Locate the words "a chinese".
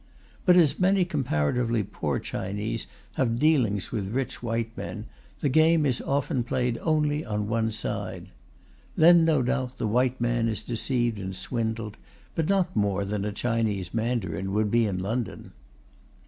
13.25-13.93